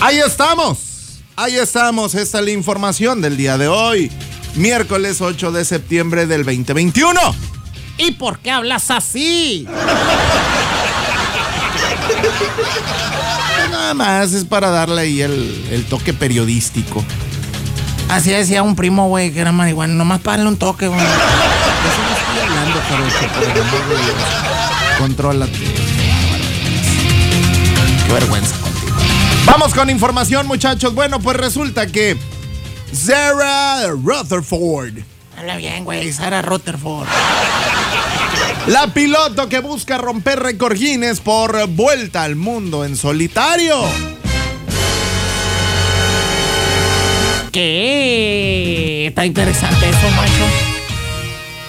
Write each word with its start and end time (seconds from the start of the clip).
Ahí 0.00 0.18
estamos. 0.18 0.78
Ahí 1.36 1.56
estamos. 1.56 2.14
Esta 2.14 2.38
es 2.38 2.44
la 2.44 2.50
información 2.50 3.20
del 3.20 3.36
día 3.36 3.58
de 3.58 3.68
hoy. 3.68 4.10
Miércoles 4.54 5.20
8 5.20 5.52
de 5.52 5.64
septiembre 5.64 6.26
del 6.26 6.44
2021. 6.44 7.20
¿Y 7.98 8.12
por 8.12 8.38
qué 8.38 8.50
hablas 8.50 8.90
así? 8.90 9.66
Nada 13.70 13.94
más 13.94 14.32
es 14.32 14.44
para 14.44 14.70
darle 14.70 15.02
ahí 15.02 15.22
el, 15.22 15.68
el 15.70 15.84
toque 15.86 16.12
periodístico. 16.12 17.04
Así 18.08 18.30
decía 18.30 18.62
un 18.62 18.76
primo, 18.76 19.08
güey, 19.08 19.32
que 19.32 19.40
era 19.40 19.52
marihuana. 19.52 19.94
Nomás 19.94 20.20
para 20.20 20.38
darle 20.38 20.50
un 20.50 20.56
toque, 20.58 20.88
güey. 20.88 21.00
Eso 21.00 21.08
no 22.02 22.16
estoy 22.16 22.38
hablando, 22.48 22.80
pero 22.88 23.34
por 23.34 23.42
el 23.44 23.50
amor 23.62 23.88
de 23.88 23.96
Dios. 24.04 24.16
Contrólate. 24.98 25.58
Qué 28.06 28.12
vergüenza. 28.12 28.54
Vamos 29.46 29.72
con 29.74 29.88
información, 29.90 30.46
muchachos. 30.46 30.94
Bueno, 30.94 31.20
pues 31.20 31.36
resulta 31.36 31.86
que 31.86 32.16
Sarah 32.92 33.86
Rutherford, 33.88 34.98
Habla 35.38 35.56
bien, 35.56 35.84
güey. 35.84 36.12
Sara 36.12 36.42
Rutherford. 36.42 37.06
la 38.66 38.88
piloto 38.92 39.48
que 39.48 39.60
busca 39.60 39.98
romper 39.98 40.40
récord 40.40 40.74
Guinness 40.76 41.20
por 41.20 41.68
vuelta 41.68 42.22
al 42.24 42.36
mundo 42.36 42.84
en 42.84 42.96
solitario. 42.96 43.82
¿Qué? 47.52 49.06
Está 49.08 49.24
interesante 49.24 49.88
eso, 49.88 50.10
macho. 50.16 50.44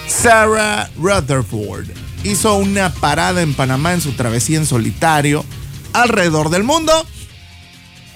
Sarah 0.06 0.90
Rutherford 0.98 1.86
hizo 2.24 2.56
una 2.56 2.92
parada 2.92 3.42
en 3.42 3.54
Panamá 3.54 3.92
en 3.92 4.00
su 4.00 4.12
travesía 4.12 4.58
en 4.58 4.66
solitario 4.66 5.44
alrededor 5.92 6.50
del 6.50 6.64
mundo 6.64 7.06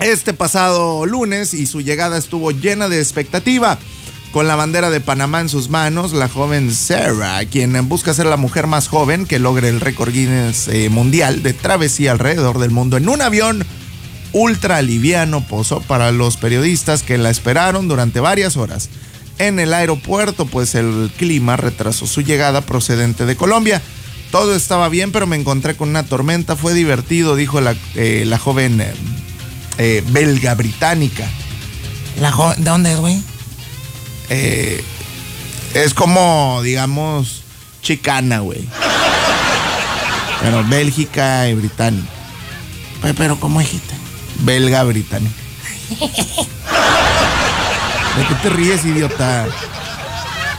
este 0.01 0.35
pasado 0.35 1.07
lunes 1.07 1.55
y 1.55 1.67
su 1.67 1.81
llegada 1.81 2.19
estuvo 2.19 2.51
llena 2.51 2.89
de 2.89 2.99
expectativa. 3.01 3.79
Con 4.33 4.49
la 4.49 4.57
bandera 4.57 4.89
de 4.89 5.01
Panamá 5.01 5.41
en 5.41 5.51
sus 5.51 5.69
manos, 5.69 6.15
la 6.15 6.27
joven 6.29 6.73
Sarah, 6.75 7.45
quien 7.45 7.87
busca 7.87 8.15
ser 8.15 8.25
la 8.25 8.39
mujer 8.39 8.67
más 8.67 8.89
joven 8.89 9.27
que 9.27 9.39
logre 9.39 9.69
el 9.69 9.81
récord 9.81 10.11
Guinness 10.11 10.69
eh, 10.69 10.89
mundial 10.89 11.43
de 11.43 11.53
travesía 11.53 12.13
alrededor 12.13 12.59
del 12.59 12.71
mundo 12.71 12.97
en 12.97 13.11
un 13.11 13.21
avión 13.21 13.67
ultra 14.33 14.81
liviano, 14.81 15.47
posó 15.47 15.83
para 15.83 16.13
los 16.13 16.39
periodistas 16.39 17.03
que 17.03 17.19
la 17.19 17.29
esperaron 17.29 17.89
durante 17.89 18.21
varias 18.21 18.57
horas 18.57 18.89
en 19.39 19.59
el 19.59 19.75
aeropuerto, 19.75 20.47
pues 20.47 20.75
el 20.75 21.11
clima 21.17 21.57
retrasó 21.57 22.07
su 22.07 22.23
llegada 22.23 22.61
procedente 22.61 23.27
de 23.27 23.37
Colombia. 23.37 23.83
Todo 24.31 24.55
estaba 24.55 24.89
bien, 24.89 25.13
pero 25.13 25.27
me 25.27 25.37
encontré 25.37 25.77
con 25.77 25.91
una 25.91 26.05
tormenta. 26.05 26.57
Fue 26.57 26.75
divertido, 26.75 27.37
dijo 27.37 27.61
la, 27.61 27.77
eh, 27.95 28.25
la 28.27 28.39
joven 28.39 28.83
eh, 29.79 30.03
belga 30.09 30.55
británica. 30.55 31.29
La 32.21 32.31
¿De 32.57 32.65
dónde 32.65 32.93
es, 32.93 32.99
güey? 32.99 33.23
Eh, 34.29 34.85
es 35.75 35.95
como, 35.95 36.61
digamos, 36.63 37.43
chicana, 37.83 38.41
güey. 38.41 38.69
Pero 40.41 40.65
Bélgica 40.65 41.49
y 41.49 41.55
británica. 41.55 42.09
Pues, 43.01 43.15
pero, 43.17 43.39
¿cómo 43.39 43.61
dijiste? 43.61 43.95
Belga 44.41 44.83
británica. 44.85 45.35
¿De 48.17 48.27
qué 48.29 48.35
te 48.43 48.51
ríes, 48.51 48.85
idiota? 48.85 49.47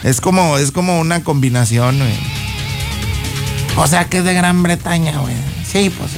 Es 0.04 0.20
como, 0.20 0.58
es 0.58 0.72
como 0.72 1.00
una 1.00 1.24
combinación, 1.24 1.98
güey. 2.00 2.14
O 3.78 3.88
sea, 3.88 4.06
que 4.06 4.20
es 4.20 4.24
de 4.24 4.34
Gran 4.34 4.62
Bretaña, 4.64 5.18
güey. 5.20 5.36
Sí, 5.66 5.90
pues 5.90 6.12
sí. 6.12 6.18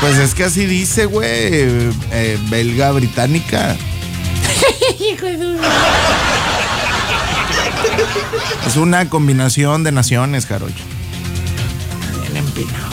Pues 0.00 0.18
es 0.18 0.34
que 0.34 0.44
así 0.44 0.66
dice, 0.66 1.06
güey. 1.06 1.28
eh, 1.30 2.38
belga 2.50 2.92
británica. 2.92 3.76
Hijo 5.00 5.26
de 5.26 5.56
Es 8.66 8.76
una 8.76 9.08
combinación 9.08 9.84
de 9.84 9.92
naciones, 9.92 10.46
Jarocho. 10.46 10.84
Bien 12.20 12.36
empinado. 12.36 12.84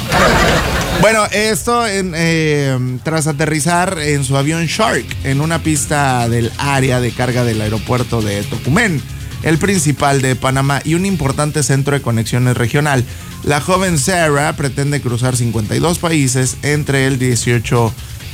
Bueno, 1.02 1.26
esto 1.32 1.88
en, 1.88 2.14
eh, 2.16 2.78
tras 3.04 3.26
aterrizar 3.28 3.98
en 4.00 4.24
su 4.24 4.38
avión 4.38 4.66
Shark 4.68 5.06
en 5.24 5.42
una 5.42 5.60
pista 5.60 6.30
del 6.30 6.52
área 6.60 7.00
de 7.02 7.12
carga 7.12 7.44
del 7.44 7.60
aeropuerto 7.62 8.22
de 8.22 8.44
Tocumen, 8.44 9.02
el 9.44 9.58
principal 9.58 10.22
de 10.22 10.36
Panamá 10.36 10.82
y 10.84 10.94
un 10.94 11.06
importante 11.06 11.64
centro 11.64 11.96
de 11.96 12.02
conexiones 12.02 12.58
regional. 12.58 13.04
La 13.44 13.62
joven 13.62 13.98
Sarah 13.98 14.56
pretende 14.56 15.02
cruzar 15.02 15.36
52 15.36 16.00
países 16.00 16.58
entre 16.62 17.08
el 17.08 17.18
18 17.18 17.94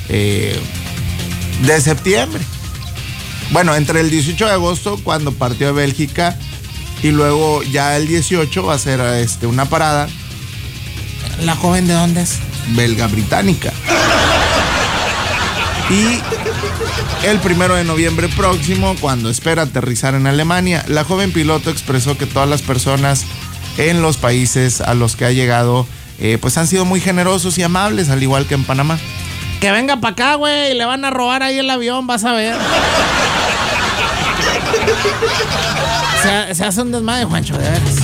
eh, 0.09 0.59
de 1.65 1.81
septiembre. 1.81 2.41
Bueno, 3.51 3.75
entre 3.75 4.01
el 4.01 4.09
18 4.09 4.45
de 4.45 4.51
agosto 4.51 4.99
cuando 5.03 5.31
partió 5.31 5.69
a 5.69 5.71
Bélgica 5.71 6.37
y 7.01 7.11
luego 7.11 7.63
ya 7.63 7.95
el 7.95 8.07
18 8.07 8.63
va 8.63 8.73
a 8.73 8.79
ser 8.79 8.99
este, 8.99 9.47
una 9.47 9.65
parada 9.65 10.09
¿La 11.43 11.55
joven 11.55 11.87
de 11.87 11.93
dónde 11.93 12.21
es? 12.21 12.39
belga 12.75 13.07
británica. 13.07 13.71
Y 15.89 16.19
el 17.25 17.39
primero 17.39 17.75
de 17.75 17.85
noviembre 17.85 18.27
próximo, 18.27 18.95
cuando 18.99 19.29
espera 19.29 19.63
aterrizar 19.63 20.15
en 20.15 20.27
Alemania, 20.27 20.83
la 20.87 21.05
joven 21.05 21.31
piloto 21.31 21.69
expresó 21.69 22.17
que 22.17 22.25
todas 22.25 22.49
las 22.49 22.61
personas 22.61 23.25
en 23.77 24.01
los 24.01 24.17
países 24.17 24.81
a 24.81 24.93
los 24.93 25.15
que 25.15 25.25
ha 25.25 25.31
llegado, 25.31 25.87
eh, 26.19 26.37
pues 26.41 26.57
han 26.57 26.67
sido 26.67 26.83
muy 26.83 26.99
generosos 26.99 27.57
y 27.57 27.63
amables, 27.63 28.09
al 28.09 28.21
igual 28.21 28.45
que 28.47 28.55
en 28.55 28.65
Panamá. 28.65 28.99
Que 29.61 29.71
venga 29.71 29.97
para 30.01 30.11
acá, 30.11 30.35
güey. 30.35 30.73
Le 30.73 30.85
van 30.85 31.05
a 31.05 31.09
robar 31.09 31.41
ahí 31.41 31.57
el 31.57 31.69
avión, 31.69 32.05
vas 32.05 32.25
a 32.25 32.33
ver. 32.33 32.55
Se, 36.53 36.63
hace 36.65 36.81
un 36.81 36.91
desmadre, 36.91 37.25
Juancho, 37.25 37.57
de 37.57 37.69
veras. 37.69 37.95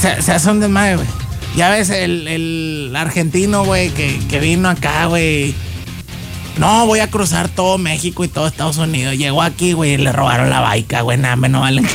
Se, 0.00 0.22
se 0.22 0.32
hace 0.32 0.50
un 0.50 0.60
desmadre, 0.60 0.96
güey. 0.96 1.23
Ya 1.56 1.70
ves, 1.70 1.90
el, 1.90 2.26
el 2.26 2.92
argentino, 2.96 3.64
güey, 3.64 3.90
que, 3.90 4.20
que 4.28 4.40
vino 4.40 4.68
acá, 4.68 5.06
güey. 5.06 5.54
No, 6.56 6.86
voy 6.86 7.00
a 7.00 7.10
cruzar 7.10 7.48
todo 7.48 7.78
México 7.78 8.24
y 8.24 8.28
todo 8.28 8.46
Estados 8.46 8.76
Unidos. 8.78 9.16
Llegó 9.16 9.42
aquí, 9.42 9.72
güey, 9.72 9.94
y 9.94 9.96
le 9.96 10.12
robaron 10.12 10.50
la 10.50 10.60
baica, 10.60 11.00
güey. 11.02 11.18
Nada, 11.18 11.36
no 11.36 11.60
valen. 11.60 11.88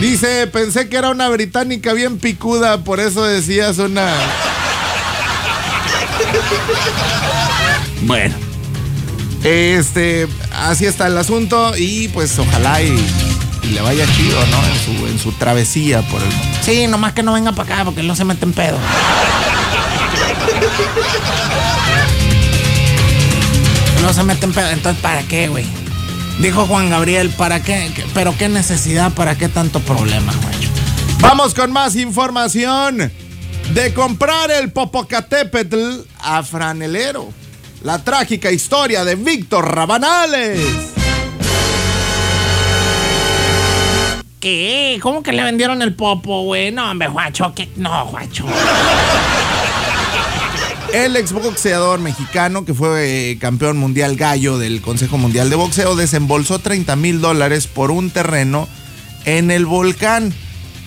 Dice, 0.00 0.46
pensé 0.46 0.88
que 0.88 0.96
era 0.96 1.10
una 1.10 1.28
británica 1.28 1.92
bien 1.92 2.18
picuda, 2.18 2.84
por 2.84 3.00
eso 3.00 3.24
decías 3.24 3.78
una... 3.78 4.14
Bueno. 8.02 8.34
Este, 9.42 10.28
así 10.52 10.86
está 10.86 11.08
el 11.08 11.18
asunto 11.18 11.72
y 11.76 12.08
pues 12.08 12.38
ojalá 12.38 12.82
y, 12.82 12.96
y 13.62 13.68
le 13.68 13.80
vaya 13.80 14.04
chido, 14.14 14.38
¿no? 14.46 14.58
En 14.66 14.78
su, 14.98 15.06
en 15.06 15.18
su 15.18 15.32
travesía 15.32 16.02
por 16.02 16.20
el 16.22 16.28
mundo. 16.28 16.58
Sí, 16.62 16.86
nomás 16.86 17.12
que 17.12 17.22
no 17.22 17.32
venga 17.32 17.52
para 17.52 17.74
acá 17.74 17.84
porque 17.84 18.00
él 18.00 18.06
no 18.08 18.16
se 18.16 18.24
mete 18.24 18.44
en 18.44 18.52
pedo. 18.52 18.78
No 24.02 24.12
se 24.12 24.22
mete 24.22 24.46
en 24.46 24.52
pedo. 24.52 24.70
Entonces, 24.70 25.00
¿para 25.02 25.22
qué, 25.22 25.48
güey? 25.48 25.66
Dijo 26.40 26.66
Juan 26.66 26.88
Gabriel, 26.90 27.30
¿para 27.30 27.62
qué? 27.62 27.90
¿Qué- 27.94 28.06
¿Pero 28.14 28.34
qué 28.38 28.48
necesidad? 28.48 29.12
¿Para 29.12 29.36
qué 29.36 29.48
tanto 29.48 29.80
problema, 29.80 30.32
Juancho? 30.32 30.68
Vamos 31.20 31.52
con 31.52 31.72
más 31.72 31.96
información 31.96 33.10
de 33.74 33.92
comprar 33.94 34.50
el 34.52 34.70
Popocatépetl 34.70 36.00
a 36.20 36.42
franelero. 36.44 37.28
La 37.82 38.02
trágica 38.02 38.50
historia 38.50 39.04
de 39.04 39.16
Víctor 39.16 39.74
Rabanales. 39.74 40.60
¿Qué? 44.40 44.98
¿Cómo 45.02 45.22
que 45.22 45.32
le 45.32 45.42
vendieron 45.42 45.82
el 45.82 45.94
popo, 45.94 46.44
güey? 46.44 46.70
No, 46.70 46.90
hombre, 46.90 47.08
Juancho, 47.08 47.52
¿qué? 47.54 47.68
No, 47.76 48.06
Juancho. 48.06 48.46
El 50.92 51.16
exboxeador 51.16 52.00
mexicano 52.00 52.64
que 52.64 52.72
fue 52.72 53.32
eh, 53.32 53.38
campeón 53.38 53.76
mundial 53.76 54.16
gallo 54.16 54.56
del 54.56 54.80
Consejo 54.80 55.18
Mundial 55.18 55.50
de 55.50 55.56
Boxeo 55.56 55.96
desembolsó 55.96 56.60
30 56.60 56.96
mil 56.96 57.20
dólares 57.20 57.66
por 57.66 57.90
un 57.90 58.08
terreno 58.10 58.66
en 59.26 59.50
el 59.50 59.66
volcán. 59.66 60.32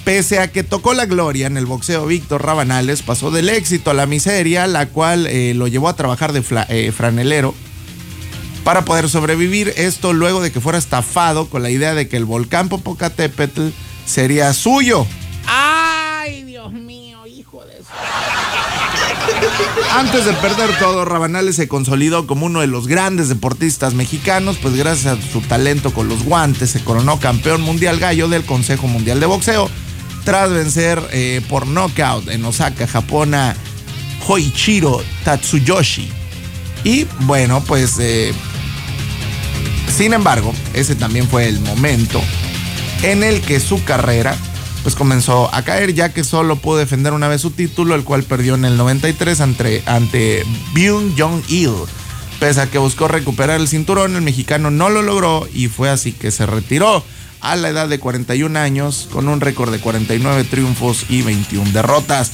Pese 0.03 0.39
a 0.39 0.51
que 0.51 0.63
tocó 0.63 0.95
la 0.95 1.05
gloria 1.05 1.45
en 1.45 1.57
el 1.57 1.67
boxeo, 1.67 2.07
Víctor 2.07 2.43
Rabanales 2.43 3.03
pasó 3.03 3.29
del 3.29 3.49
éxito 3.49 3.91
a 3.91 3.93
la 3.93 4.07
miseria, 4.07 4.65
la 4.65 4.87
cual 4.87 5.27
eh, 5.27 5.53
lo 5.53 5.67
llevó 5.67 5.89
a 5.89 5.95
trabajar 5.95 6.33
de 6.33 6.43
eh, 6.69 6.91
franelero 6.91 7.53
para 8.63 8.85
poder 8.85 9.09
sobrevivir. 9.09 9.73
Esto 9.77 10.13
luego 10.13 10.41
de 10.41 10.51
que 10.51 10.61
fuera 10.61 10.77
estafado 10.77 11.47
con 11.47 11.63
la 11.63 11.69
idea 11.69 11.93
de 11.93 12.07
que 12.07 12.17
el 12.17 12.25
volcán 12.25 12.69
Popocatépetl 12.69 13.69
sería 14.05 14.53
suyo. 14.53 15.05
¡Ay, 15.47 16.43
Dios 16.43 16.71
mío, 16.71 17.25
hijo 17.27 17.63
de 17.65 17.73
eso! 17.73 17.89
Antes 19.93 20.25
de 20.25 20.33
perder 20.33 20.77
todo, 20.79 21.05
Rabanales 21.05 21.55
se 21.55 21.67
consolidó 21.67 22.27
como 22.27 22.45
uno 22.45 22.61
de 22.61 22.67
los 22.67 22.87
grandes 22.87 23.29
deportistas 23.29 23.93
mexicanos, 23.93 24.57
pues 24.61 24.75
gracias 24.75 25.17
a 25.17 25.31
su 25.31 25.41
talento 25.41 25.93
con 25.93 26.07
los 26.07 26.23
guantes 26.23 26.71
se 26.71 26.83
coronó 26.83 27.19
campeón 27.19 27.61
mundial 27.61 27.99
gallo 27.99 28.29
del 28.29 28.45
Consejo 28.45 28.87
Mundial 28.87 29.19
de 29.19 29.25
Boxeo 29.25 29.69
tras 30.23 30.51
vencer 30.51 31.01
eh, 31.11 31.41
por 31.49 31.67
knockout 31.67 32.29
en 32.29 32.45
Osaka, 32.45 32.87
Japón 32.87 33.33
a 33.33 33.55
Hoichiro 34.27 35.01
Tatsuyoshi. 35.23 36.09
Y 36.83 37.05
bueno, 37.21 37.63
pues 37.65 37.97
eh, 37.99 38.33
sin 40.01 40.13
embargo, 40.13 40.51
ese 40.73 40.95
también 40.95 41.27
fue 41.27 41.47
el 41.47 41.59
momento 41.59 42.19
en 43.03 43.21
el 43.21 43.39
que 43.39 43.59
su 43.59 43.83
carrera 43.83 44.35
pues 44.81 44.95
comenzó 44.95 45.53
a 45.53 45.61
caer 45.61 45.93
ya 45.93 46.11
que 46.11 46.23
solo 46.23 46.55
pudo 46.55 46.79
defender 46.79 47.13
una 47.13 47.27
vez 47.27 47.41
su 47.41 47.51
título, 47.51 47.93
el 47.93 48.03
cual 48.03 48.23
perdió 48.23 48.55
en 48.55 48.65
el 48.65 48.77
93 48.77 49.39
ante, 49.41 49.83
ante 49.85 50.43
Byung 50.73 51.13
Jong-il. 51.15 51.75
Pese 52.39 52.61
a 52.61 52.65
que 52.65 52.79
buscó 52.79 53.09
recuperar 53.09 53.61
el 53.61 53.67
cinturón, 53.67 54.15
el 54.15 54.23
mexicano 54.23 54.71
no 54.71 54.89
lo 54.89 55.03
logró 55.03 55.47
y 55.53 55.67
fue 55.67 55.91
así 55.91 56.13
que 56.13 56.31
se 56.31 56.47
retiró 56.47 57.03
a 57.39 57.55
la 57.55 57.69
edad 57.69 57.87
de 57.87 57.99
41 57.99 58.57
años 58.57 59.07
con 59.11 59.27
un 59.27 59.39
récord 59.39 59.71
de 59.71 59.77
49 59.77 60.45
triunfos 60.45 61.05
y 61.09 61.21
21 61.21 61.73
derrotas. 61.73 62.31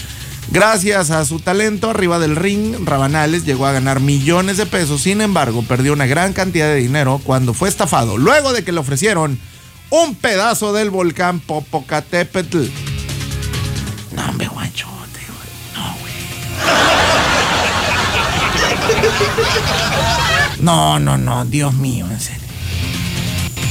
Gracias 0.50 1.12
a 1.12 1.26
su 1.26 1.40
talento 1.40 1.90
arriba 1.90 2.20
del 2.20 2.36
ring, 2.36 2.76
Rabanales 2.86 3.46
llegó 3.46 3.66
a 3.66 3.74
ganar 3.74 4.00
millones 4.00 4.58
de 4.58 4.66
pesos, 4.66 5.02
sin 5.02 5.22
embargo 5.22 5.62
perdió 5.64 5.92
una 5.94 6.06
gran 6.06 6.34
cantidad 6.34 6.68
de 6.68 6.76
dinero 6.76 7.20
cuando 7.24 7.54
fue 7.54 7.68
estafado, 7.68 8.18
luego 8.18 8.54
de 8.54 8.64
que 8.64 8.72
le 8.72 8.80
ofrecieron 8.80 9.40
un 9.90 10.16
pedazo 10.16 10.74
del 10.74 10.90
volcán 10.90 11.40
Popocatépetl. 11.42 12.66
No, 14.16 14.30
hombre, 14.30 14.48
guanchote, 14.48 15.20
No, 15.76 15.96
güey. 16.00 16.14
No, 20.62 21.00
no, 21.00 21.18
no, 21.18 21.46
Dios 21.46 21.74
mío, 21.74 22.08
en 22.10 22.20
serio. 22.20 22.48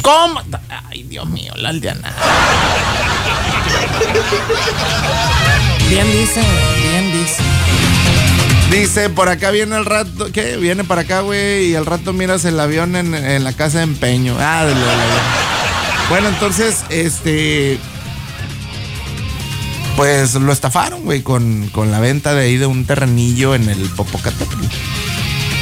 ¿Cómo? 0.03 0.41
Ay, 0.89 1.03
Dios 1.05 1.29
mío, 1.29 1.53
la 1.57 1.71
aldeana. 1.71 2.15
Bien 5.89 6.11
dice, 6.11 6.43
bien 6.83 7.13
dice. 7.13 7.43
Dice, 8.71 9.09
por 9.09 9.29
acá 9.29 9.53
viene 9.53 9.77
el 9.77 9.85
rato, 9.85 10.33
¿qué? 10.33 10.57
Viene 10.57 10.83
para 10.83 11.03
acá, 11.03 11.21
güey, 11.21 11.71
y 11.71 11.77
al 11.77 11.87
rato 11.87 12.13
miras 12.13 12.45
el 12.45 12.59
avión 12.59 12.97
en, 12.97 13.45
la 13.45 13.53
casa 13.53 13.79
de 13.79 13.85
empeño. 13.85 14.37
Ah, 14.41 14.65
de. 14.65 14.75
Bueno, 16.09 16.29
entonces, 16.29 16.85
este. 16.89 17.79
Pues 19.97 20.35
lo 20.35 20.53
estafaron, 20.53 21.05
güey, 21.05 21.23
con, 21.23 21.71
la 21.91 22.01
venta 22.01 22.35
de 22.35 22.43
ahí 22.45 22.57
de 22.57 22.67
un 22.67 22.85
terrenillo 22.85 23.55
en 23.55 23.69
el 23.69 23.89
Popocatépetl. 23.91 24.65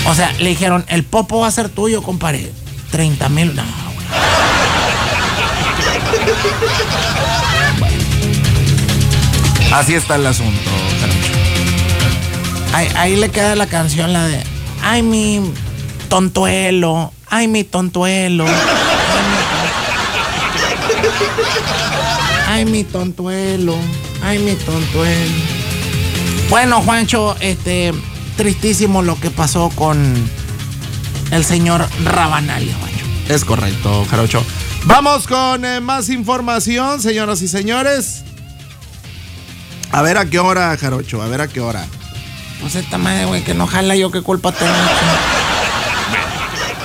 O 0.07 0.15
sea, 0.15 0.33
le 0.39 0.49
dijeron, 0.49 0.85
el 0.89 1.05
popo 1.05 1.41
va 1.41 1.49
a 1.49 1.53
ser 1.53 1.69
tuyo, 1.69 2.03
compadre. 2.03 2.51
30 2.91 3.29
mil. 3.29 3.55
No, 3.55 3.63
güey. 3.63 4.07
Así 9.75 9.95
está 9.95 10.15
el 10.15 10.25
asunto, 10.25 10.71
ahí, 12.73 12.89
ahí 12.95 13.17
le 13.17 13.29
queda 13.31 13.57
la 13.57 13.67
canción, 13.67 14.13
la 14.13 14.25
de. 14.25 14.41
Ay, 14.81 15.03
mi 15.03 15.53
tontuelo. 16.09 17.13
Ay, 17.29 17.49
mi 17.49 17.65
tontuelo. 17.65 18.47
Ay, 22.47 22.65
mi 22.67 22.85
tontuelo. 22.85 23.75
Ay, 24.23 24.39
mi 24.39 24.55
tontuelo. 24.55 25.33
Bueno, 26.51 26.81
Juancho, 26.81 27.35
este, 27.41 27.93
tristísimo 28.37 29.03
lo 29.03 29.19
que 29.19 29.31
pasó 29.31 29.71
con 29.71 30.15
el 31.33 31.45
señor 31.45 31.85
Rabanal, 32.05 32.65
Juancho. 32.79 33.05
Es 33.29 33.45
correcto, 33.45 34.07
Jarocho. 34.09 34.45
Vamos 34.85 35.27
con 35.27 35.65
eh, 35.65 35.81
más 35.81 36.11
información, 36.11 37.03
señoras 37.03 37.43
y 37.43 37.49
señores. 37.49 38.24
A 39.95 40.03
ver 40.03 40.19
a 40.19 40.29
qué 40.29 40.41
hora, 40.41 40.77
Jarocho, 40.77 41.23
a 41.23 41.29
ver 41.29 41.41
a 41.41 41.47
qué 41.47 41.61
hora. 41.61 41.87
Pues 42.61 42.75
esta 42.75 42.99
madre, 42.99 43.27
güey, 43.27 43.45
que 43.45 43.55
no 43.55 43.69
jala 43.69 43.95
yo, 43.95 44.11
qué 44.11 44.23
culpa 44.23 44.51
tengo. 44.51 44.73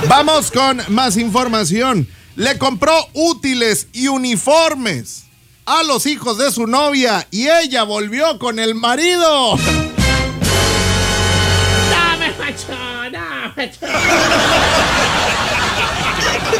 Vamos 0.07 0.51
con 0.51 0.79
más 0.89 1.17
información. 1.17 2.07
Le 2.35 2.59
compró 2.59 2.93
útiles 3.13 3.87
y 3.93 4.09
uniformes 4.09 5.23
a 5.65 5.81
los 5.81 6.05
hijos 6.05 6.37
de 6.37 6.51
su 6.51 6.67
novia 6.67 7.25
y 7.31 7.47
ella 7.49 7.81
volvió 7.81 8.37
con 8.37 8.59
el 8.59 8.75
marido. 8.75 9.57
Dame, 11.89 12.31
macho, 12.37 12.67
dame, 13.11 13.71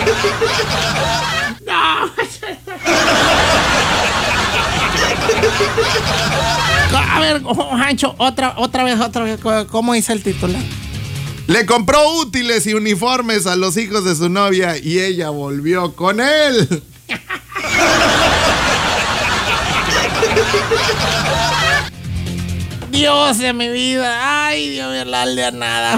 No, 0.02 1.30
A 6.96 7.20
ver, 7.20 7.42
Hancho, 7.72 8.16
otra, 8.18 8.56
otra 8.58 8.84
vez, 8.84 9.00
otra 9.00 9.24
vez, 9.24 9.40
¿cómo 9.70 9.94
dice 9.94 10.14
el 10.14 10.24
titular? 10.24 10.62
Le 11.48 11.66
compró 11.66 12.08
útiles 12.20 12.68
y 12.68 12.74
uniformes 12.76 13.48
a 13.48 13.56
los 13.56 13.76
hijos 13.78 14.06
de 14.06 14.16
su 14.16 14.30
novia 14.30 14.78
y 14.78 15.00
ella 15.00 15.32
volvió 15.32 15.96
con 15.96 16.20
él. 16.20 16.84
Dios 22.92 23.38
de 23.38 23.54
mi 23.54 23.70
vida. 23.70 24.46
Ay, 24.48 24.70
Dios 24.70 24.92
mío, 24.92 25.06
la 25.06 25.52
nada. 25.52 25.98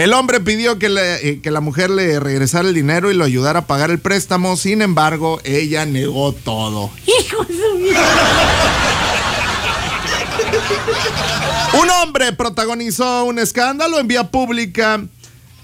El 0.00 0.14
hombre 0.14 0.40
pidió 0.40 0.78
que, 0.78 0.86
eh, 0.88 1.40
que, 1.42 1.50
la 1.50 1.60
mujer 1.60 1.90
le 1.90 2.18
regresara 2.20 2.66
el 2.66 2.72
dinero 2.72 3.10
y 3.10 3.14
lo 3.14 3.22
ayudara 3.22 3.58
a 3.58 3.66
pagar 3.66 3.90
el 3.90 3.98
préstamo. 3.98 4.56
Sin 4.56 4.80
embargo, 4.80 5.42
ella 5.44 5.84
negó 5.84 6.32
todo. 6.32 6.90
Hijo 7.04 7.44
de. 7.44 7.54
Un 11.78 11.90
hombre 11.90 12.32
protagonizó 12.32 13.24
un 13.24 13.38
escándalo 13.38 14.00
en 14.00 14.08
vía 14.08 14.30
pública 14.30 15.04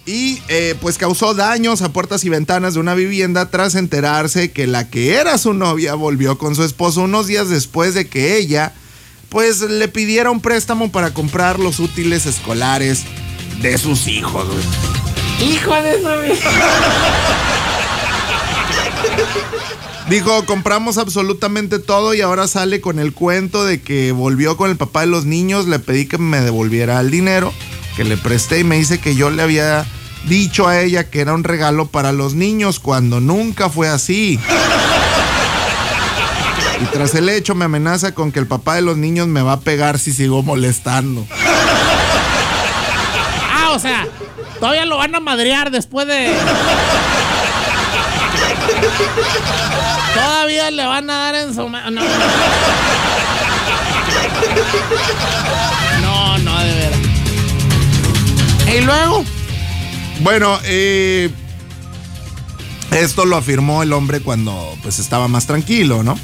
y 0.05 0.43
eh, 0.49 0.75
pues 0.83 0.99
causó 0.99 1.33
daños 1.33 1.81
a 1.81 1.95
puertas 1.95 2.23
y 2.25 2.29
ventanas 2.29 2.75
de 2.75 2.81
una 2.81 2.95
vivienda 2.95 3.49
tras 3.49 3.75
enterarse 3.75 4.53
que 4.53 4.67
la 4.67 4.91
que 4.91 5.15
era 5.15 5.39
su 5.39 5.55
novia 5.55 5.95
volvió 5.95 6.37
con 6.37 6.55
su 6.55 6.63
esposo 6.63 7.01
unos 7.01 7.27
días 7.27 7.49
después 7.49 7.95
de 7.95 8.07
que 8.07 8.37
ella 8.37 8.75
pues 9.31 9.63
le 9.63 9.89
pidiera 9.89 10.31
un 10.31 10.43
préstamo 10.43 10.93
para 10.93 11.15
comprar 11.15 11.59
los 11.59 11.81
útiles 11.81 12.27
escolares 12.27 13.05
de 13.61 13.79
sus 13.79 14.07
hijos. 14.07 14.47
Hijo 15.41 15.75
de 15.83 16.01
su 16.01 16.09
Dijo, 20.09 20.47
compramos 20.47 20.99
absolutamente 20.99 21.79
todo 21.79 22.15
y 22.15 22.21
ahora 22.21 22.47
sale 22.47 22.81
con 22.81 22.99
el 22.99 23.13
cuento 23.13 23.65
de 23.65 23.83
que 23.83 24.13
volvió 24.13 24.57
con 24.57 24.71
el 24.71 24.77
papá 24.77 25.01
de 25.01 25.09
los 25.09 25.25
niños, 25.25 25.67
le 25.67 25.81
pedí 25.81 26.07
que 26.07 26.17
me 26.19 26.41
devolviera 26.41 27.01
el 27.01 27.11
dinero 27.11 27.53
que 27.97 28.05
le 28.05 28.19
presté 28.19 28.61
y 28.61 28.65
me 28.65 28.77
dice 28.77 28.99
que 28.99 29.17
yo 29.17 29.31
le 29.31 29.43
había 29.43 29.87
dicho 30.29 30.69
a 30.69 30.81
ella 30.81 31.09
que 31.09 31.21
era 31.21 31.33
un 31.33 31.45
regalo 31.45 31.87
para 31.87 32.13
los 32.13 32.35
niños 32.35 32.79
cuando 32.79 33.21
nunca 33.21 33.71
fue 33.71 33.89
así. 33.89 34.39
Y 36.81 36.85
tras 36.93 37.15
el 37.15 37.31
hecho 37.31 37.55
me 37.55 37.65
amenaza 37.65 38.13
con 38.15 38.33
que 38.33 38.39
el 38.39 38.47
papá 38.47 38.75
de 38.75 38.83
los 38.83 38.99
niños 38.99 39.29
me 39.29 39.41
va 39.41 39.53
a 39.55 39.61
pegar 39.61 39.99
si 39.99 40.13
sigo 40.13 40.43
molestando. 40.43 41.27
O 43.77 43.79
sea, 43.79 44.09
todavía 44.59 44.87
lo 44.87 44.97
van 44.97 45.15
a 45.15 45.21
madrear 45.21 45.71
después 45.71 46.07
de... 46.07 46.35
Todavía 50.15 50.71
le 50.71 50.87
van 50.87 51.11
a 51.11 51.17
dar 51.19 51.35
en 51.35 51.55
su... 51.55 51.69
No, 51.69 51.91
no, 56.01 56.39
no 56.39 56.59
de 56.61 56.75
veras. 56.75 56.99
¿Y 58.75 58.81
luego? 58.81 59.23
Bueno, 60.21 60.59
eh, 60.65 61.29
esto 62.93 63.27
lo 63.27 63.37
afirmó 63.37 63.83
el 63.83 63.93
hombre 63.93 64.21
cuando 64.21 64.75
pues 64.83 65.01
estaba 65.01 65.29
más 65.29 65.47
tranquilo, 65.47 66.03
¿no? 66.03 66.19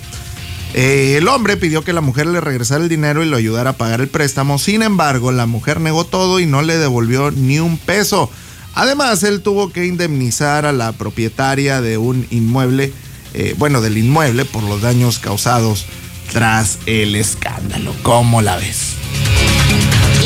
Eh, 0.75 1.17
el 1.19 1.29
hombre 1.29 1.57
pidió 1.57 1.85
que 1.85 1.93
la 1.93 2.01
mujer 2.01 2.27
le 2.27 2.41
regresara 2.41 2.83
el 2.83 2.89
dinero 2.89 3.23
y 3.23 3.29
lo 3.29 3.37
ayudara 3.37 3.71
a 3.71 3.73
pagar 3.75 4.01
el 4.01 4.09
préstamo. 4.09 4.59
Sin 4.59 4.83
embargo, 4.83 5.31
la 5.33 5.47
mujer 5.47 5.81
negó 5.81 6.05
todo 6.05 6.41
y 6.41 6.47
no 6.47 6.63
le 6.63 6.79
devolvió 6.79 7.31
ni 7.31 7.59
un 7.59 7.77
peso. 7.77 8.31
Además, 8.75 9.23
él 9.23 9.43
tuvo 9.43 9.71
que 9.71 9.85
indemnizar 9.85 10.65
a 10.65 10.73
la 10.73 10.93
propietaria 10.93 11.83
de 11.83 11.99
un 11.99 12.27
inmueble, 12.31 12.93
eh, 13.35 13.55
bueno, 13.59 13.83
del 13.83 13.99
inmueble 13.99 14.47
por 14.47 14.63
los 14.63 14.81
daños 14.81 15.19
causados 15.19 15.85
tras 16.33 16.79
el 16.87 17.17
escándalo. 17.17 17.95
¿Cómo 18.03 18.41
la 18.41 18.57
ves? 18.57 18.95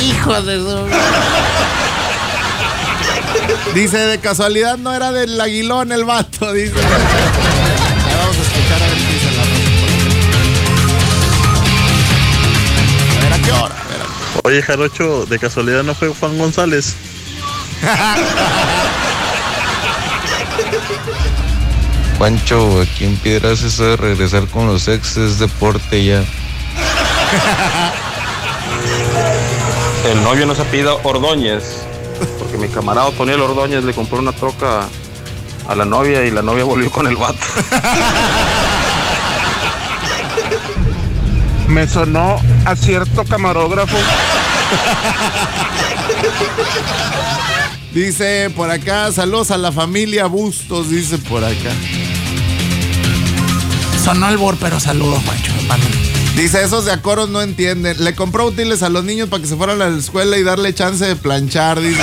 Hijo 0.00 0.42
de. 0.42 0.62
Dice, 3.74 3.98
de 3.98 4.20
casualidad 4.20 4.78
no 4.78 4.94
era 4.94 5.10
del 5.10 5.40
aguilón 5.40 5.90
el 5.90 6.04
vato, 6.04 6.52
dice. 6.52 6.72
vamos 6.72 8.36
a 8.36 8.42
escuchar 8.42 8.82
a 8.82 8.86
ver 8.86 9.05
Oye, 14.46 14.62
Jarocho, 14.62 15.26
de 15.26 15.38
casualidad 15.40 15.82
no 15.82 15.92
fue 15.92 16.06
Juan 16.06 16.38
González. 16.38 16.94
Pancho, 22.20 22.80
aquí 22.80 23.06
en 23.06 23.16
Piedras 23.16 23.62
eso 23.62 23.82
de 23.82 23.96
regresar 23.96 24.46
con 24.46 24.68
los 24.68 24.86
ex 24.86 25.16
es 25.16 25.40
deporte 25.40 26.04
ya. 26.04 26.20
El 30.12 30.22
novio 30.22 30.46
no 30.46 30.54
se 30.54 30.64
pida 30.66 30.94
Ordóñez, 31.02 31.82
porque 32.38 32.56
mi 32.56 32.68
camarada 32.68 33.10
Toniel 33.10 33.40
Ordóñez 33.40 33.82
le 33.82 33.94
compró 33.94 34.20
una 34.20 34.30
troca 34.30 34.86
a 35.66 35.74
la 35.74 35.84
novia 35.84 36.24
y 36.24 36.30
la 36.30 36.42
novia 36.42 36.62
volvió 36.62 36.92
con 36.92 37.08
el 37.08 37.16
vato. 37.16 37.40
Me 41.66 41.88
sonó 41.88 42.36
a 42.64 42.76
cierto 42.76 43.24
camarógrafo. 43.24 43.96
Dice 47.92 48.50
por 48.54 48.70
acá, 48.70 49.10
saludos 49.10 49.50
a 49.50 49.56
la 49.56 49.72
familia 49.72 50.26
Bustos, 50.26 50.90
dice 50.90 51.16
por 51.18 51.42
acá. 51.44 51.72
Sonó 54.04 54.28
el 54.28 54.36
bor, 54.36 54.56
pero 54.60 54.78
saludos, 54.80 55.22
Juancho. 55.24 55.52
hermano. 55.60 55.84
Dice, 56.36 56.62
esos 56.62 56.84
de 56.84 56.92
Acoros 56.92 57.30
no 57.30 57.40
entienden. 57.40 58.04
Le 58.04 58.14
compró 58.14 58.44
útiles 58.46 58.82
a 58.82 58.90
los 58.90 59.04
niños 59.04 59.30
para 59.30 59.40
que 59.40 59.48
se 59.48 59.56
fueran 59.56 59.80
a 59.80 59.88
la 59.88 59.98
escuela 59.98 60.36
y 60.36 60.42
darle 60.42 60.74
chance 60.74 61.04
de 61.04 61.16
planchar, 61.16 61.80
dice. 61.80 62.02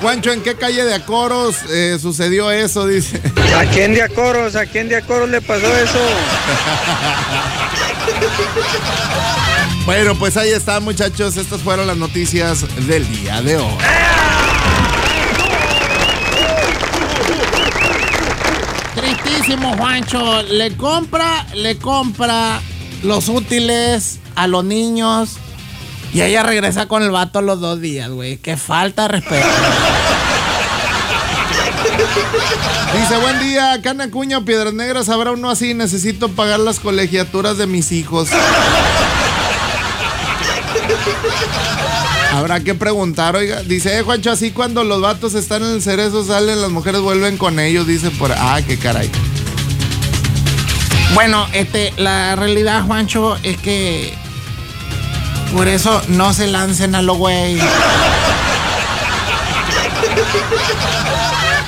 Juancho, 0.00 0.32
¿en 0.32 0.42
qué 0.42 0.54
calle 0.54 0.84
de 0.84 0.94
Acoros 0.94 1.56
eh, 1.70 1.98
sucedió 2.00 2.50
eso? 2.50 2.86
Dice. 2.86 3.20
¿A 3.56 3.64
quién 3.66 3.94
de 3.94 4.02
Acoros? 4.02 4.56
¿A 4.56 4.66
quién 4.66 4.88
de 4.88 4.96
Acoros 4.96 5.28
le 5.28 5.40
pasó 5.40 5.66
eso? 5.76 5.98
Bueno, 9.84 10.14
pues 10.14 10.36
ahí 10.36 10.50
está, 10.50 10.78
muchachos. 10.80 11.36
Estas 11.36 11.60
fueron 11.60 11.86
las 11.86 11.96
noticias 11.96 12.64
del 12.86 13.08
día 13.08 13.42
de 13.42 13.56
hoy. 13.56 13.74
Tristísimo, 18.94 19.76
Juancho. 19.76 20.42
Le 20.42 20.76
compra, 20.76 21.46
le 21.54 21.76
compra 21.78 22.60
los 23.02 23.28
útiles 23.28 24.20
a 24.36 24.46
los 24.46 24.64
niños 24.64 25.38
y 26.14 26.20
ella 26.20 26.42
regresa 26.42 26.86
con 26.86 27.02
el 27.02 27.10
vato 27.10 27.38
a 27.38 27.42
los 27.42 27.60
dos 27.60 27.80
días, 27.80 28.10
güey. 28.10 28.36
Qué 28.36 28.56
falta 28.56 29.02
de 29.02 29.08
respeto. 29.08 29.46
Dice, 32.94 33.16
buen 33.16 33.40
día, 33.40 33.72
acá 33.72 33.90
en 33.90 34.02
Acuña 34.02 34.38
o 34.38 34.44
Piedras 34.44 34.74
Negras 34.74 35.08
habrá 35.08 35.32
uno 35.32 35.50
así, 35.50 35.72
necesito 35.72 36.28
pagar 36.28 36.60
las 36.60 36.78
colegiaturas 36.78 37.56
de 37.56 37.66
mis 37.66 37.90
hijos. 37.92 38.28
Habrá 42.32 42.60
que 42.60 42.74
preguntar, 42.74 43.36
oiga, 43.36 43.62
dice, 43.62 43.98
eh, 43.98 44.02
Juancho, 44.02 44.30
así 44.30 44.52
cuando 44.52 44.84
los 44.84 45.00
vatos 45.00 45.34
están 45.34 45.62
en 45.62 45.72
el 45.72 45.82
cerezo 45.82 46.24
salen, 46.24 46.60
las 46.60 46.70
mujeres 46.70 47.00
vuelven 47.00 47.36
con 47.36 47.60
ellos, 47.60 47.86
dice 47.86 48.10
por 48.10 48.32
Ah, 48.32 48.60
qué 48.66 48.78
caray. 48.78 49.10
Bueno, 51.14 51.46
este, 51.52 51.92
la 51.98 52.34
realidad, 52.36 52.84
Juancho, 52.86 53.36
es 53.42 53.58
que 53.58 54.14
por 55.54 55.68
eso 55.68 56.00
no 56.08 56.32
se 56.32 56.46
lancen 56.46 56.94
a 56.94 57.02
lo 57.02 57.14
güey. 57.16 57.58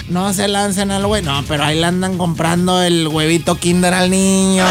No 0.09 0.33
se 0.33 0.49
lancen 0.49 0.91
a 0.91 0.99
lo 0.99 1.09
güey. 1.09 1.23
No, 1.23 1.45
pero 1.47 1.65
ahí 1.65 1.79
le 1.79 1.87
andan 1.87 2.17
comprando 2.17 2.83
el 2.83 3.09
huevito 3.09 3.57
Kinder 3.57 3.93
al 3.93 4.11
niño. 4.11 4.65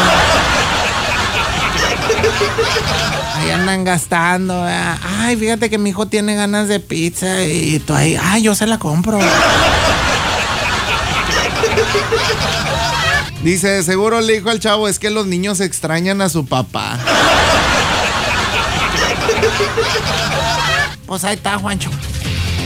Ahí 3.34 3.50
andan 3.50 3.84
gastando. 3.84 4.62
¿verdad? 4.62 4.98
Ay, 5.20 5.36
fíjate 5.36 5.70
que 5.70 5.78
mi 5.78 5.90
hijo 5.90 6.06
tiene 6.06 6.34
ganas 6.34 6.68
de 6.68 6.80
pizza 6.80 7.44
y 7.44 7.78
tú 7.80 7.94
ahí, 7.94 8.18
ay, 8.20 8.42
yo 8.42 8.54
se 8.54 8.66
la 8.66 8.78
compro. 8.78 9.18
Dice, 13.42 13.82
seguro 13.82 14.20
le 14.22 14.34
dijo 14.34 14.48
al 14.48 14.58
chavo, 14.58 14.88
es 14.88 14.98
que 14.98 15.10
los 15.10 15.26
niños 15.26 15.60
extrañan 15.60 16.22
a 16.22 16.30
su 16.30 16.46
papá. 16.46 16.98
Pues 21.06 21.24
ahí 21.24 21.34
está, 21.34 21.58
Juancho. 21.58 21.90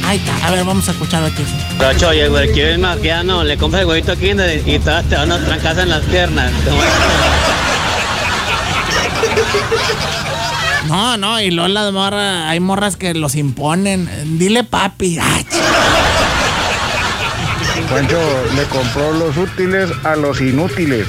Ahí 0.06 0.18
está. 0.18 0.46
A 0.46 0.52
ver, 0.52 0.64
vamos 0.64 0.88
a 0.88 0.92
escuchar 0.92 1.24
aquí. 1.24 1.44
Gacho, 1.78 2.08
oye, 2.08 2.28
güey, 2.28 2.52
quieres 2.52 2.78
más 2.78 2.96
que 2.98 3.08
ya 3.08 3.24
no, 3.24 3.42
le 3.42 3.58
compras 3.58 3.82
el 3.82 3.88
huevito 3.88 4.16
Kinder 4.16 4.62
y 4.66 4.78
todas 4.78 5.04
te 5.06 5.16
van 5.16 5.32
a 5.32 5.38
trancar 5.44 5.78
en 5.80 5.88
las 5.88 6.02
piernas. 6.04 6.52
No, 10.88 11.16
no, 11.18 11.40
y 11.40 11.50
luego 11.50 11.68
las 11.68 11.92
morras, 11.92 12.46
hay 12.48 12.60
morras 12.60 12.96
que 12.96 13.12
los 13.12 13.34
imponen. 13.34 14.08
Dile 14.38 14.64
papi. 14.64 15.18
Ay, 15.18 15.44
ch- 15.44 15.58
Pancho 17.90 18.18
le 18.54 18.62
compró 18.64 19.12
los 19.12 19.36
útiles 19.36 19.90
a 20.04 20.16
los 20.16 20.40
inútiles. 20.40 21.06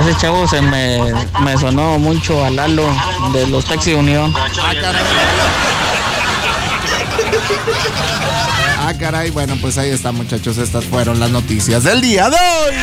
Ese 0.00 0.16
chavo 0.18 0.48
se 0.48 0.60
me, 0.62 0.98
me 1.44 1.56
sonó 1.58 1.98
mucho 1.98 2.44
a 2.44 2.50
Lalo 2.50 2.88
de 3.32 3.46
los 3.46 3.64
Taxi 3.66 3.92
Unión. 3.94 4.34
Ah, 8.78 8.92
caray, 8.98 9.30
bueno, 9.30 9.56
pues 9.60 9.78
ahí 9.78 9.90
está, 9.90 10.10
muchachos, 10.10 10.58
estas 10.58 10.84
fueron 10.84 11.20
las 11.20 11.30
noticias 11.30 11.84
del 11.84 12.00
día 12.00 12.28
de 12.30 12.36
hoy. 12.36 12.74